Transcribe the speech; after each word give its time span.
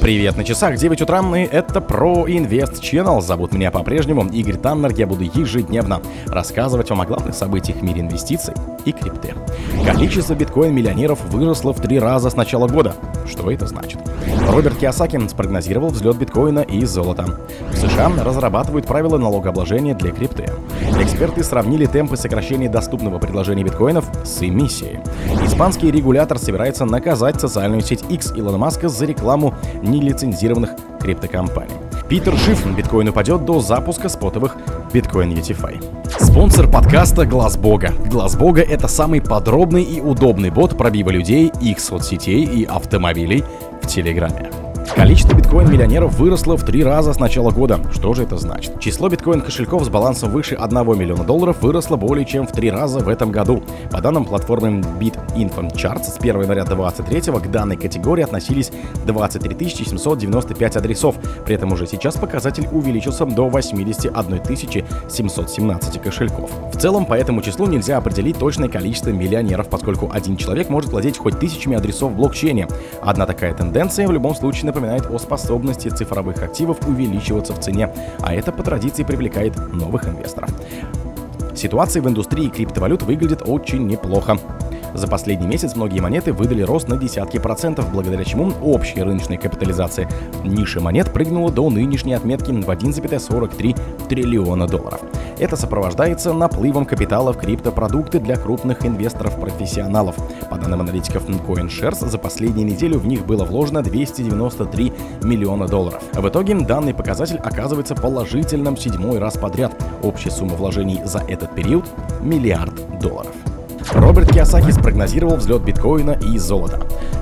Привет 0.00 0.38
на 0.38 0.44
часах, 0.44 0.76
9 0.76 1.02
утра, 1.02 1.20
и 1.36 1.42
это 1.42 1.82
про 1.82 2.26
Invest 2.26 2.80
Channel. 2.80 3.20
Зовут 3.20 3.52
меня 3.52 3.70
по-прежнему 3.70 4.26
Игорь 4.32 4.56
Таннер. 4.56 4.92
Я 4.96 5.06
буду 5.06 5.24
ежедневно 5.24 6.00
рассказывать 6.26 6.88
вам 6.88 7.02
о 7.02 7.06
главных 7.06 7.34
событиях 7.34 7.76
в 7.78 7.82
мире 7.82 8.00
инвестиций 8.00 8.54
и 8.86 8.92
крипты. 8.92 9.34
Количество 9.84 10.34
биткоин-миллионеров 10.34 11.22
выросло 11.26 11.74
в 11.74 11.80
три 11.80 11.98
раза 11.98 12.30
с 12.30 12.34
начала 12.34 12.66
года. 12.66 12.94
Что 13.28 13.50
это 13.50 13.66
значит? 13.66 14.00
Роберт 14.48 14.78
Киосаки 14.78 15.20
спрогнозировал 15.28 15.90
взлет 15.90 16.16
биткоина 16.16 16.60
и 16.60 16.82
золота. 16.86 17.38
В 17.70 17.76
США 17.76 18.10
разрабатывают 18.24 18.86
правила 18.86 19.18
налогообложения 19.18 19.94
для 19.94 20.12
крипты. 20.12 20.49
Эксперты 21.20 21.44
сравнили 21.44 21.84
темпы 21.84 22.16
сокращения 22.16 22.70
доступного 22.70 23.18
предложения 23.18 23.62
биткоинов 23.62 24.06
с 24.24 24.42
эмиссией. 24.42 25.00
Испанский 25.44 25.90
регулятор 25.90 26.38
собирается 26.38 26.86
наказать 26.86 27.38
социальную 27.38 27.82
сеть 27.82 28.02
X 28.08 28.32
Илона 28.34 28.56
Маска 28.56 28.88
за 28.88 29.04
рекламу 29.04 29.52
нелицензированных 29.82 30.70
криптокомпаний. 30.98 31.74
Питер 32.08 32.34
Шиф, 32.38 32.64
биткоин 32.74 33.10
упадет 33.10 33.44
до 33.44 33.60
запуска 33.60 34.08
спотовых 34.08 34.56
биткоин 34.94 35.32
UTFI. 35.32 36.08
Спонсор 36.18 36.70
подкаста 36.70 37.26
Глаз 37.26 37.58
Бога. 37.58 37.92
Глаз 38.06 38.34
Бога 38.34 38.62
это 38.62 38.88
самый 38.88 39.20
подробный 39.20 39.82
и 39.82 40.00
удобный 40.00 40.48
бот 40.48 40.78
пробива 40.78 41.10
людей, 41.10 41.52
их 41.60 41.80
соцсетей 41.80 42.44
и 42.46 42.64
автомобилей 42.64 43.44
в 43.82 43.86
Телеграме. 43.86 44.50
Количество 44.96 45.34
биткоин-миллионеров 45.34 46.18
выросло 46.18 46.56
в 46.56 46.64
три 46.64 46.82
раза 46.82 47.12
с 47.12 47.20
начала 47.20 47.50
года. 47.50 47.80
Что 47.92 48.12
же 48.12 48.24
это 48.24 48.36
значит? 48.36 48.80
Число 48.80 49.08
биткоин-кошельков 49.08 49.84
с 49.84 49.88
балансом 49.88 50.30
выше 50.30 50.56
1 50.56 50.98
миллиона 50.98 51.24
долларов 51.24 51.62
выросло 51.62 51.96
более 51.96 52.26
чем 52.26 52.46
в 52.46 52.52
три 52.52 52.70
раза 52.70 52.98
в 52.98 53.08
этом 53.08 53.30
году. 53.30 53.62
По 53.90 54.00
данным 54.00 54.24
платформы 54.24 54.80
BitInfoCharts, 55.00 56.04
с 56.04 56.18
1 56.18 56.42
января 56.42 56.64
2023 56.64 57.40
к 57.40 57.50
данной 57.50 57.76
категории 57.76 58.24
относились 58.24 58.72
23 59.06 59.68
795 59.68 60.76
адресов. 60.76 61.16
При 61.46 61.54
этом 61.54 61.72
уже 61.72 61.86
сейчас 61.86 62.16
показатель 62.16 62.66
увеличился 62.72 63.24
до 63.24 63.48
81 63.48 64.40
717 65.08 66.02
кошельков. 66.02 66.50
В 66.72 66.78
целом, 66.78 67.06
по 67.06 67.14
этому 67.14 67.42
числу 67.42 67.66
нельзя 67.66 67.96
определить 67.96 68.38
точное 68.38 68.68
количество 68.68 69.10
миллионеров, 69.10 69.68
поскольку 69.68 70.10
один 70.12 70.36
человек 70.36 70.68
может 70.68 70.90
владеть 70.90 71.16
хоть 71.16 71.38
тысячами 71.38 71.76
адресов 71.76 72.12
в 72.12 72.16
блокчейне. 72.16 72.66
Одна 73.00 73.26
такая 73.26 73.54
тенденция 73.54 74.06
в 74.08 74.12
любом 74.12 74.34
случае 74.34 74.66
напоминает 74.66 74.79
напоминает 74.80 75.10
о 75.10 75.18
способности 75.18 75.88
цифровых 75.88 76.42
активов 76.42 76.78
увеличиваться 76.86 77.52
в 77.52 77.60
цене, 77.60 77.92
а 78.20 78.34
это 78.34 78.50
по 78.52 78.62
традиции 78.62 79.04
привлекает 79.04 79.56
новых 79.72 80.08
инвесторов. 80.08 80.50
Ситуация 81.54 82.02
в 82.02 82.08
индустрии 82.08 82.48
криптовалют 82.48 83.02
выглядит 83.02 83.42
очень 83.44 83.86
неплохо. 83.86 84.38
За 84.94 85.06
последний 85.06 85.46
месяц 85.46 85.76
многие 85.76 86.00
монеты 86.00 86.32
выдали 86.32 86.62
рост 86.62 86.88
на 86.88 86.96
десятки 86.96 87.38
процентов, 87.38 87.90
благодаря 87.92 88.24
чему 88.24 88.52
общая 88.62 89.04
рыночная 89.04 89.38
капитализация 89.38 90.08
ниши 90.44 90.80
монет 90.80 91.12
прыгнула 91.12 91.50
до 91.50 91.68
нынешней 91.70 92.14
отметки 92.14 92.50
в 92.50 92.68
1,43 92.68 94.08
триллиона 94.08 94.66
долларов. 94.66 95.00
Это 95.38 95.56
сопровождается 95.56 96.32
наплывом 96.32 96.84
капитала 96.84 97.32
в 97.32 97.38
криптопродукты 97.38 98.18
для 98.20 98.36
крупных 98.36 98.84
инвесторов-профессионалов. 98.84 100.16
По 100.50 100.56
данным 100.56 100.80
аналитиков 100.82 101.26
CoinShares, 101.28 102.08
за 102.08 102.18
последнюю 102.18 102.66
неделю 102.66 102.98
в 102.98 103.06
них 103.06 103.24
было 103.24 103.44
вложено 103.44 103.82
293 103.82 104.92
миллиона 105.22 105.66
долларов. 105.66 106.02
В 106.12 106.28
итоге 106.28 106.54
данный 106.54 106.94
показатель 106.94 107.38
оказывается 107.38 107.94
положительным 107.94 108.76
седьмой 108.76 109.18
раз 109.18 109.38
подряд. 109.38 109.72
Общая 110.02 110.30
сумма 110.30 110.56
вложений 110.56 111.00
за 111.04 111.20
этот 111.20 111.54
период– 111.54 111.84
миллиард 112.20 112.74
долларов. 113.00 113.34
Роберт 113.92 114.32
Киосаки 114.32 114.70
спрогнозировал 114.70 115.36
взлет 115.36 115.62
биткоина 115.62 116.12
и 116.12 116.38
золота. 116.38 116.80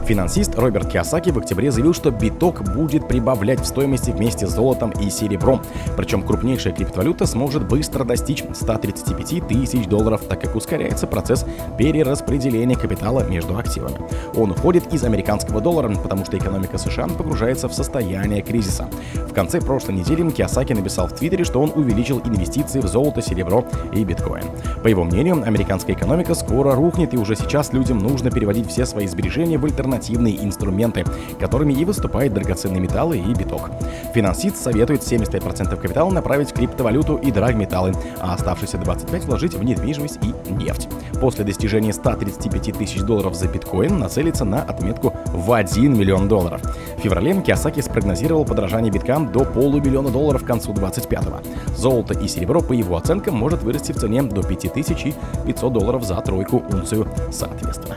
Финансист 0.09 0.59
Роберт 0.59 0.91
Киосаки 0.91 1.29
в 1.29 1.37
октябре 1.37 1.71
заявил, 1.71 1.93
что 1.93 2.11
биток 2.11 2.63
будет 2.75 3.07
прибавлять 3.07 3.61
в 3.61 3.67
стоимости 3.67 4.11
вместе 4.11 4.47
с 4.47 4.51
золотом 4.53 4.91
и 4.93 5.11
серебром. 5.11 5.61
Причем 5.99 6.23
крупнейшая 6.23 6.73
криптовалюта 6.73 7.27
сможет 7.27 7.69
быстро 7.69 8.05
достичь 8.05 8.43
135 8.55 9.47
тысяч 9.47 9.87
долларов, 9.87 10.23
так 10.27 10.41
как 10.41 10.57
ускоряется 10.57 11.07
процесс 11.07 11.45
перераспределения 11.77 12.75
капитала 12.75 13.23
между 13.29 13.59
активами. 13.59 13.99
Он 14.35 14.53
уходит 14.53 14.95
из 14.95 15.05
американского 15.05 15.61
доллара, 15.61 15.95
потому 15.95 16.25
что 16.25 16.39
экономика 16.39 16.79
США 16.79 17.07
погружается 17.09 17.69
в 17.69 17.75
состояние 17.75 18.41
кризиса. 18.41 18.89
В 19.29 19.35
конце 19.35 19.61
прошлой 19.61 19.97
недели 19.97 20.31
Киосаки 20.31 20.73
написал 20.73 21.09
в 21.09 21.13
Твиттере, 21.13 21.45
что 21.45 21.61
он 21.61 21.71
увеличил 21.75 22.23
инвестиции 22.25 22.81
в 22.81 22.87
золото, 22.87 23.21
серебро 23.21 23.67
и 23.93 24.03
биткоин. 24.05 24.47
По 24.83 24.89
его 24.89 25.05
мнению, 25.05 25.43
американская 25.47 25.95
экономика 25.95 26.35
скоро 26.35 26.75
рухнет, 26.75 27.13
и 27.13 27.19
уже 27.19 27.37
сейчас 27.37 27.75
людям 27.75 27.99
нужно 27.99 28.31
переводить 28.31 28.71
все 28.71 28.87
свои 28.87 29.07
сбережения 29.07 29.59
в 29.59 29.67
альтернативу 29.67 29.98
альтернативные 29.99 30.45
инструменты, 30.45 31.05
которыми 31.39 31.73
и 31.73 31.85
выступают 31.85 32.33
драгоценные 32.33 32.81
металлы 32.81 33.19
и 33.19 33.35
биток. 33.35 33.71
Финансист 34.15 34.57
советует 34.57 35.03
75% 35.03 35.77
капитала 35.77 36.11
направить 36.11 36.51
в 36.51 36.55
криптовалюту 36.55 37.17
и 37.17 37.31
драгметаллы, 37.31 37.93
а 38.21 38.35
оставшиеся 38.35 38.79
25% 38.79 39.27
вложить 39.27 39.55
в 39.55 39.63
недвижимость 39.63 40.19
и 40.23 40.53
нефть. 40.53 40.89
После 41.21 41.45
достижения 41.45 41.93
135 41.93 42.79
тысяч 42.79 43.01
долларов 43.01 43.35
за 43.35 43.49
биткоин 43.49 43.99
нацелится 43.99 44.45
на 44.45 44.63
отметку 44.63 45.13
в 45.27 45.53
1 45.53 45.99
миллион 45.99 46.29
долларов. 46.29 46.63
В 46.97 47.01
феврале 47.01 47.41
Киосаки 47.43 47.81
спрогнозировал 47.81 48.45
подорожание 48.45 48.91
биткам 48.91 49.33
до 49.33 49.45
полумиллиона 49.45 50.11
долларов 50.11 50.45
к 50.45 50.47
концу 50.47 50.73
25-го. 50.73 51.41
Золото 51.77 52.15
и 52.15 52.29
серебро, 52.29 52.61
по 52.61 52.73
его 52.73 52.97
оценкам, 52.97 53.35
может 53.35 53.63
вырасти 53.63 53.93
в 53.93 53.97
цене 53.97 54.23
до 54.23 54.43
5500 54.43 55.73
долларов 55.73 56.05
за 56.05 56.17
тройку 56.17 56.63
унцию 56.73 57.07
соответственно. 57.31 57.97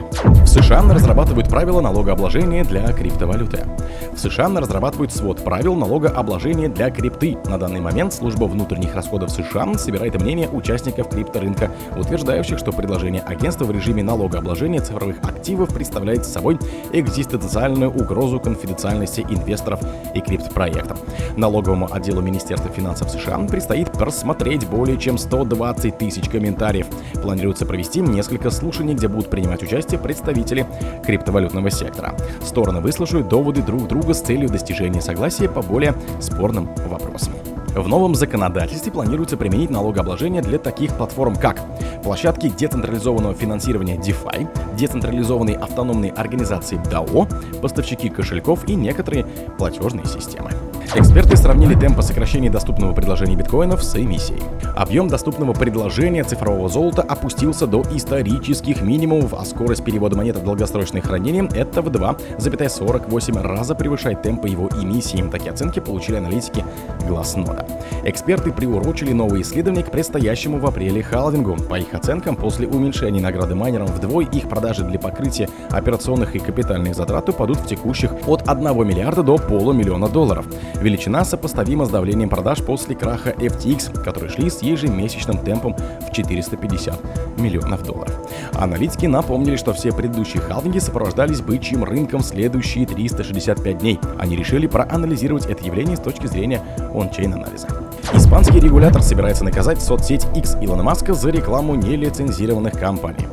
США 0.72 0.94
разрабатывают 0.94 1.50
правила 1.50 1.82
налогообложения 1.82 2.64
для 2.64 2.90
криптовалюты. 2.94 3.66
В 4.14 4.18
США 4.18 4.48
разрабатывают 4.48 5.12
свод 5.12 5.44
правил 5.44 5.76
налогообложения 5.76 6.70
для 6.70 6.90
крипты. 6.90 7.38
На 7.46 7.58
данный 7.58 7.82
момент 7.82 8.14
служба 8.14 8.46
внутренних 8.46 8.96
расходов 8.96 9.32
США 9.32 9.74
собирает 9.78 10.22
мнение 10.22 10.48
участников 10.48 11.10
крипторынка, 11.10 11.72
утверждающих, 11.98 12.58
что 12.58 12.72
предложение 12.72 13.22
агентства 13.22 13.66
в 13.66 13.72
режиме 13.72 14.02
налогообложения 14.02 14.80
цифровых 14.80 15.18
активов 15.24 15.74
представляет 15.74 16.26
собой 16.26 16.58
экзистенциальную 16.94 17.92
угрозу 17.92 18.40
конфиденциальности 18.40 19.26
инвесторов 19.30 19.82
и 20.16 20.22
криптопроектов. 20.22 21.02
Налоговому 21.36 21.90
отделу 21.92 22.22
Министерства 22.22 22.72
финансов 22.72 23.10
США 23.10 23.40
предстоит 23.40 23.92
просмотреть 23.92 24.66
более 24.70 24.98
чем 24.98 25.18
120 25.18 25.98
тысяч 25.98 26.30
комментариев. 26.30 26.88
Планируется 27.22 27.66
провести 27.66 28.00
несколько 28.00 28.50
слушаний, 28.52 28.94
где 28.94 29.10
будут 29.10 29.30
принимать 29.30 29.64
участие 29.64 30.00
представители 30.00 30.61
криптовалютного 31.06 31.70
сектора. 31.70 32.16
Стороны 32.44 32.82
выслушают 32.82 33.28
доводы 33.28 33.62
друг 33.62 33.88
друга 33.88 34.14
с 34.14 34.22
целью 34.22 34.50
достижения 34.50 35.02
согласия 35.02 35.50
по 35.50 35.62
более 35.62 35.94
спорным 36.20 36.70
вопросам. 36.88 37.34
В 37.76 37.88
новом 37.88 38.16
законодательстве 38.16 38.92
планируется 38.92 39.38
применить 39.38 39.70
налогообложение 39.70 40.42
для 40.42 40.60
таких 40.60 40.94
платформ, 40.98 41.38
как 41.38 41.58
площадки 42.04 42.50
децентрализованного 42.50 43.34
финансирования 43.34 43.96
DeFi, 43.96 44.48
децентрализованные 44.76 45.56
автономные 45.56 46.12
организации 46.12 46.78
DAO, 46.78 47.30
поставщики 47.62 48.10
кошельков 48.10 48.68
и 48.68 48.76
некоторые 48.76 49.26
платежные 49.58 50.06
системы. 50.06 50.52
Эксперты 50.94 51.38
сравнили 51.38 51.74
темпы 51.74 52.02
сокращения 52.02 52.50
доступного 52.50 52.94
предложения 52.94 53.38
биткоинов 53.38 53.82
с 53.82 53.96
эмиссией. 53.96 54.42
Объем 54.76 55.08
доступного 55.08 55.54
предложения 55.54 56.22
цифрового 56.26 56.68
золота 56.68 57.02
опустился 57.02 57.66
до 57.66 57.82
исторических 57.94 58.82
минимумов, 58.82 59.34
а 59.34 59.46
скорость 59.46 59.86
перевода 59.86 60.18
монет 60.18 60.36
в 60.36 60.44
долгосрочное 60.44 61.02
хранение 61.02 61.48
это 61.56 61.82
в 61.82 61.88
2,48 61.88 63.42
раза 63.42 63.74
превышает 63.74 64.22
темпы 64.22 64.50
его 64.50 64.68
эмиссии. 64.68 65.24
Такие 65.32 65.52
оценки 65.52 65.80
получили 65.80 66.18
аналитики 66.18 66.66
Глазнода. 67.08 67.66
Эксперты 68.04 68.52
приурочили 68.52 69.14
новые 69.14 69.44
исследования 69.44 69.84
к 69.84 69.92
предстоящему 69.92 70.60
в 70.60 70.66
апреле 70.66 71.02
халвингу. 71.02 71.56
По 71.70 71.80
их 71.80 71.94
оценкам, 71.94 72.36
после 72.36 72.68
уменьшения 72.68 73.22
награды 73.22 73.56
майнерам 73.56 73.88
вдвое 73.88 74.26
их 74.26 74.50
продажи 74.50 74.84
для 74.84 75.00
покрытия 75.00 75.48
операционных 75.70 76.36
и 76.36 76.40
капитальных 76.40 76.96
затрат 76.96 77.30
упадут 77.30 77.60
в 77.60 77.66
текущих 77.66 78.12
от 78.28 78.50
1 78.50 78.88
миллиарда 78.88 79.24
до 79.24 79.38
полумиллиона 79.38 80.10
долларов. 80.10 80.46
Величина 80.82 81.24
сопоставима 81.24 81.86
с 81.86 81.90
давлением 81.90 82.30
продаж 82.30 82.64
после 82.64 82.96
краха 82.96 83.30
FTX, 83.30 84.04
которые 84.04 84.32
шли 84.32 84.50
с 84.50 84.64
ежемесячным 84.64 85.38
темпом 85.38 85.76
в 85.76 86.12
450 86.12 87.38
миллионов 87.38 87.84
долларов. 87.84 88.18
Аналитики 88.54 89.06
напомнили, 89.06 89.58
что 89.58 89.74
все 89.74 89.92
предыдущие 89.92 90.42
халвинги 90.42 90.80
сопровождались 90.80 91.42
бычьим 91.42 91.84
рынком 91.84 92.22
следующие 92.22 92.88
365 92.88 93.78
дней. 93.78 94.00
Они 94.18 94.36
решили 94.36 94.66
проанализировать 94.66 95.46
это 95.46 95.64
явление 95.64 95.98
с 95.98 96.02
точки 96.02 96.26
зрения 96.26 96.62
ончейн 96.94 97.36
анализа. 97.36 97.68
Испанский 98.14 98.60
регулятор 98.60 99.04
собирается 99.04 99.44
наказать 99.44 99.82
соцсеть 99.82 100.26
X 100.36 100.58
Илона 100.62 100.82
Маска 100.82 101.14
за 101.14 101.30
рекламу 101.30 101.76
нелицензированных 101.76 102.74
компаний. 102.74 103.28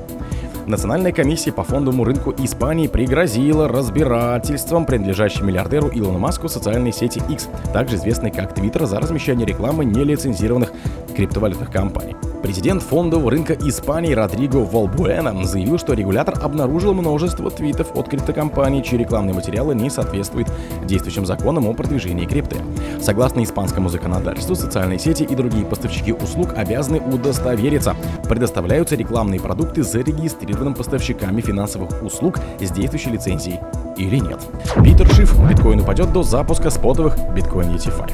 Национальная 0.68 1.12
комиссия 1.12 1.50
по 1.50 1.64
фондовому 1.64 2.04
рынку 2.04 2.34
Испании 2.36 2.88
пригрозила 2.88 3.68
разбирательством 3.68 4.84
принадлежащей 4.84 5.42
миллиардеру 5.42 5.88
Илону 5.88 6.18
Маску 6.18 6.46
социальной 6.46 6.92
сети 6.92 7.22
X, 7.30 7.48
также 7.72 7.96
известной 7.96 8.30
как 8.30 8.52
Twitter, 8.52 8.84
за 8.84 9.00
размещение 9.00 9.46
рекламы 9.46 9.86
нелицензированных 9.86 10.74
криптовалютных 11.18 11.72
компаний. 11.72 12.14
Президент 12.44 12.80
фондового 12.80 13.32
рынка 13.32 13.52
Испании 13.52 14.12
Родриго 14.12 14.58
Волбуэна 14.58 15.44
заявил, 15.44 15.76
что 15.76 15.94
регулятор 15.94 16.38
обнаружил 16.40 16.94
множество 16.94 17.50
твитов 17.50 17.96
от 17.96 18.08
криптокомпаний, 18.08 18.84
чьи 18.84 18.96
рекламные 18.96 19.34
материалы 19.34 19.74
не 19.74 19.90
соответствуют 19.90 20.48
действующим 20.84 21.26
законам 21.26 21.66
о 21.66 21.74
продвижении 21.74 22.24
крипты. 22.24 22.58
Согласно 23.00 23.42
испанскому 23.42 23.88
законодательству, 23.88 24.54
социальные 24.54 25.00
сети 25.00 25.24
и 25.24 25.34
другие 25.34 25.66
поставщики 25.66 26.12
услуг 26.12 26.54
обязаны 26.56 27.00
удостовериться, 27.00 27.96
предоставляются 28.28 28.94
рекламные 28.94 29.40
продукты 29.40 29.82
зарегистрированным 29.82 30.74
поставщиками 30.74 31.40
финансовых 31.40 32.00
услуг 32.04 32.38
с 32.60 32.70
действующей 32.70 33.10
лицензией 33.10 33.58
или 33.98 34.16
нет. 34.16 34.40
Питер 34.82 35.08
Шиф, 35.12 35.38
биткоин 35.48 35.80
упадет 35.80 36.12
до 36.12 36.22
запуска 36.22 36.70
спотовых 36.70 37.16
биткоин 37.34 37.74
ETFI. 37.74 38.10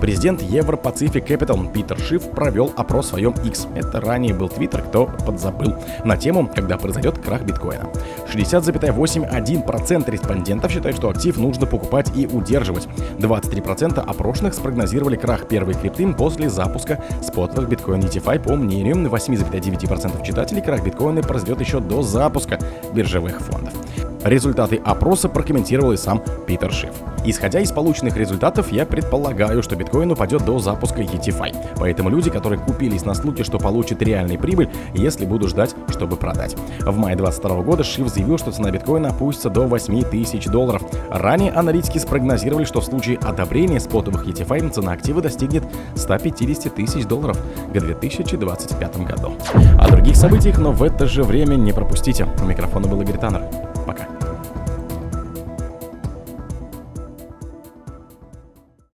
Президент 0.00 0.42
Pacific 0.42 1.26
Capital 1.26 1.70
Питер 1.72 1.98
Шиф 1.98 2.30
провел 2.30 2.72
опрос 2.76 3.06
в 3.06 3.08
своем 3.10 3.34
X. 3.44 3.66
Это 3.74 4.00
ранее 4.00 4.34
был 4.34 4.48
Твиттер, 4.48 4.82
кто 4.82 5.06
подзабыл. 5.06 5.74
На 6.04 6.16
тему, 6.16 6.50
когда 6.54 6.76
произойдет 6.76 7.18
крах 7.18 7.42
биткоина. 7.42 7.88
60,81% 8.32 10.10
респондентов 10.10 10.72
считают, 10.72 10.96
что 10.96 11.10
актив 11.10 11.36
нужно 11.38 11.66
покупать 11.66 12.10
и 12.16 12.26
удерживать. 12.26 12.88
23% 13.18 13.98
опрошенных 13.98 14.54
спрогнозировали 14.54 15.16
крах 15.16 15.48
первой 15.48 15.74
крипты 15.74 16.06
после 16.14 16.48
запуска 16.48 17.02
спотовых 17.22 17.68
биткоин 17.68 18.00
ETFI. 18.00 18.40
По 18.42 18.54
мнению 18.54 18.96
8,9% 18.96 20.24
читателей, 20.24 20.62
крах 20.62 20.82
биткоина 20.84 21.22
произойдет 21.22 21.60
еще 21.60 21.80
до 21.80 22.02
запуска 22.02 22.58
биржевых 22.92 23.40
фондов. 23.40 23.74
Результаты 24.26 24.80
опроса 24.84 25.28
прокомментировал 25.28 25.92
и 25.92 25.96
сам 25.96 26.20
Питер 26.48 26.72
Шиф. 26.72 26.90
Исходя 27.24 27.60
из 27.60 27.70
полученных 27.70 28.16
результатов, 28.16 28.72
я 28.72 28.84
предполагаю, 28.84 29.62
что 29.62 29.76
биткоин 29.76 30.10
упадет 30.10 30.44
до 30.44 30.58
запуска 30.58 31.00
ETFI. 31.00 31.54
Поэтому 31.76 32.10
люди, 32.10 32.28
которые 32.28 32.58
купились 32.58 33.04
на 33.04 33.14
случай, 33.14 33.44
что 33.44 33.58
получат 33.58 34.02
реальный 34.02 34.36
прибыль, 34.36 34.68
если 34.94 35.26
буду 35.26 35.46
ждать, 35.46 35.76
чтобы 35.90 36.16
продать. 36.16 36.56
В 36.80 36.96
мае 36.96 37.14
2022 37.14 37.62
года 37.62 37.84
Шиф 37.84 38.08
заявил, 38.08 38.36
что 38.36 38.50
цена 38.50 38.72
биткоина 38.72 39.10
опустится 39.10 39.48
до 39.48 39.68
8 39.68 40.02
тысяч 40.10 40.46
долларов. 40.46 40.82
Ранее 41.08 41.52
аналитики 41.52 41.98
спрогнозировали, 41.98 42.64
что 42.64 42.80
в 42.80 42.84
случае 42.84 43.18
одобрения 43.18 43.78
спотовых 43.78 44.26
ETFI 44.26 44.70
цена 44.70 44.90
актива 44.90 45.22
достигнет 45.22 45.62
150 45.94 46.74
тысяч 46.74 47.04
долларов 47.04 47.38
к 47.68 47.78
2025 47.78 48.96
году. 49.04 49.34
О 49.78 49.88
других 49.88 50.16
событиях, 50.16 50.58
но 50.58 50.72
в 50.72 50.82
это 50.82 51.06
же 51.06 51.22
время 51.22 51.54
не 51.54 51.72
пропустите. 51.72 52.26
У 52.42 52.44
микрофона 52.44 52.88
был 52.88 53.00
Игорь 53.02 53.18
Таннер. 53.18 53.42